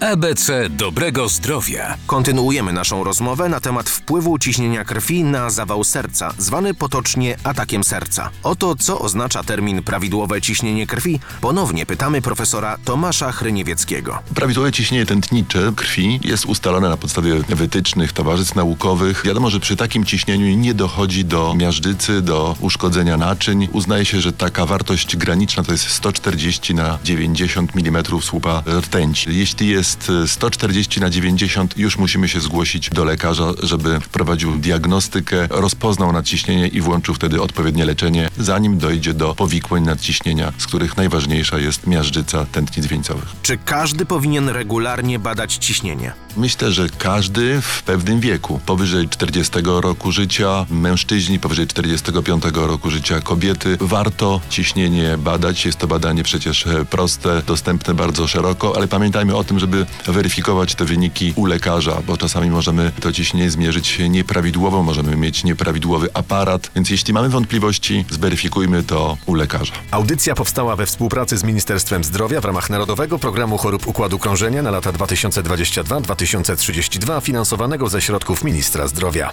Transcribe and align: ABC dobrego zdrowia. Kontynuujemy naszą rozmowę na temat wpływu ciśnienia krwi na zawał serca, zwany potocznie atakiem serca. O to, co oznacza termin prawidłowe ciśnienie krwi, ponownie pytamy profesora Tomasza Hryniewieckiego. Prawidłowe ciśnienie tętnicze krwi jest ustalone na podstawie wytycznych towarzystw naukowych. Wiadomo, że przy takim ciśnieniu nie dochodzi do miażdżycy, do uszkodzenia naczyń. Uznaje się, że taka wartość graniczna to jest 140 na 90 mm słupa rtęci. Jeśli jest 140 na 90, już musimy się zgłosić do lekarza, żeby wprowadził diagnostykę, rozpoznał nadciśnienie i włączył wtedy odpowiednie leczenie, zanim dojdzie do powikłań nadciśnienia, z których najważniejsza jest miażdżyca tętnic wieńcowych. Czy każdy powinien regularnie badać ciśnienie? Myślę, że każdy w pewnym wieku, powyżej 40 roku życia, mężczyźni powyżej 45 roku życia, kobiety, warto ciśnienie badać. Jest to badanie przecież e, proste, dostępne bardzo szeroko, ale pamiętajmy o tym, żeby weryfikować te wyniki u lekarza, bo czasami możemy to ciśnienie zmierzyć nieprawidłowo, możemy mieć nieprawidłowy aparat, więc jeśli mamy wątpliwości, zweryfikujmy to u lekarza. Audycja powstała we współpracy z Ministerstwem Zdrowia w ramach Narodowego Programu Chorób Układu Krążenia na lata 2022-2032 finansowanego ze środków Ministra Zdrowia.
ABC 0.00 0.70
dobrego 0.70 1.28
zdrowia. 1.28 1.96
Kontynuujemy 2.06 2.72
naszą 2.72 3.04
rozmowę 3.04 3.48
na 3.48 3.60
temat 3.60 3.90
wpływu 3.90 4.38
ciśnienia 4.38 4.84
krwi 4.84 5.24
na 5.24 5.50
zawał 5.50 5.84
serca, 5.84 6.34
zwany 6.38 6.74
potocznie 6.74 7.36
atakiem 7.44 7.84
serca. 7.84 8.30
O 8.42 8.56
to, 8.56 8.76
co 8.76 8.98
oznacza 8.98 9.42
termin 9.42 9.82
prawidłowe 9.82 10.40
ciśnienie 10.40 10.86
krwi, 10.86 11.20
ponownie 11.40 11.86
pytamy 11.86 12.22
profesora 12.22 12.78
Tomasza 12.84 13.32
Hryniewieckiego. 13.32 14.18
Prawidłowe 14.34 14.72
ciśnienie 14.72 15.06
tętnicze 15.06 15.72
krwi 15.76 16.20
jest 16.24 16.44
ustalone 16.44 16.88
na 16.88 16.96
podstawie 16.96 17.34
wytycznych 17.34 18.12
towarzystw 18.12 18.54
naukowych. 18.54 19.22
Wiadomo, 19.24 19.50
że 19.50 19.60
przy 19.60 19.76
takim 19.76 20.04
ciśnieniu 20.04 20.56
nie 20.56 20.74
dochodzi 20.74 21.24
do 21.24 21.54
miażdżycy, 21.54 22.22
do 22.22 22.56
uszkodzenia 22.60 23.16
naczyń. 23.16 23.68
Uznaje 23.72 24.04
się, 24.04 24.20
że 24.20 24.32
taka 24.32 24.66
wartość 24.66 25.16
graniczna 25.16 25.62
to 25.62 25.72
jest 25.72 25.88
140 25.88 26.74
na 26.74 26.98
90 27.04 27.72
mm 27.76 28.04
słupa 28.20 28.62
rtęci. 28.80 29.38
Jeśli 29.38 29.68
jest 29.68 29.87
140 30.26 31.00
na 31.00 31.10
90, 31.10 31.78
już 31.78 31.98
musimy 31.98 32.28
się 32.28 32.40
zgłosić 32.40 32.90
do 32.90 33.04
lekarza, 33.04 33.52
żeby 33.62 34.00
wprowadził 34.00 34.56
diagnostykę, 34.56 35.48
rozpoznał 35.50 36.12
nadciśnienie 36.12 36.68
i 36.68 36.80
włączył 36.80 37.14
wtedy 37.14 37.42
odpowiednie 37.42 37.84
leczenie, 37.84 38.30
zanim 38.38 38.78
dojdzie 38.78 39.14
do 39.14 39.34
powikłań 39.34 39.82
nadciśnienia, 39.84 40.52
z 40.58 40.66
których 40.66 40.96
najważniejsza 40.96 41.58
jest 41.58 41.86
miażdżyca 41.86 42.46
tętnic 42.52 42.86
wieńcowych. 42.86 43.28
Czy 43.42 43.58
każdy 43.64 44.06
powinien 44.06 44.48
regularnie 44.48 45.18
badać 45.18 45.54
ciśnienie? 45.54 46.12
Myślę, 46.36 46.72
że 46.72 46.88
każdy 46.88 47.60
w 47.60 47.82
pewnym 47.82 48.20
wieku, 48.20 48.60
powyżej 48.66 49.08
40 49.08 49.52
roku 49.64 50.12
życia, 50.12 50.66
mężczyźni 50.70 51.38
powyżej 51.38 51.66
45 51.66 52.44
roku 52.54 52.90
życia, 52.90 53.20
kobiety, 53.20 53.76
warto 53.80 54.40
ciśnienie 54.50 55.18
badać. 55.18 55.66
Jest 55.66 55.78
to 55.78 55.86
badanie 55.86 56.22
przecież 56.22 56.66
e, 56.66 56.84
proste, 56.84 57.42
dostępne 57.46 57.94
bardzo 57.94 58.28
szeroko, 58.28 58.76
ale 58.76 58.88
pamiętajmy 58.88 59.36
o 59.36 59.44
tym, 59.44 59.60
żeby 59.78 59.86
weryfikować 60.18 60.74
te 60.74 60.84
wyniki 60.84 61.32
u 61.36 61.46
lekarza, 61.46 62.02
bo 62.06 62.16
czasami 62.16 62.50
możemy 62.50 62.92
to 63.00 63.12
ciśnienie 63.12 63.50
zmierzyć 63.50 63.98
nieprawidłowo, 64.08 64.82
możemy 64.82 65.16
mieć 65.16 65.44
nieprawidłowy 65.44 66.08
aparat, 66.14 66.70
więc 66.74 66.90
jeśli 66.90 67.14
mamy 67.14 67.28
wątpliwości, 67.28 68.04
zweryfikujmy 68.10 68.82
to 68.82 69.16
u 69.26 69.34
lekarza. 69.34 69.72
Audycja 69.90 70.34
powstała 70.34 70.76
we 70.76 70.86
współpracy 70.86 71.38
z 71.38 71.44
Ministerstwem 71.44 72.04
Zdrowia 72.04 72.40
w 72.40 72.44
ramach 72.44 72.70
Narodowego 72.70 73.18
Programu 73.18 73.58
Chorób 73.58 73.86
Układu 73.86 74.18
Krążenia 74.18 74.62
na 74.62 74.70
lata 74.70 74.92
2022-2032 74.92 77.22
finansowanego 77.22 77.88
ze 77.88 78.00
środków 78.00 78.44
Ministra 78.44 78.88
Zdrowia. 78.88 79.26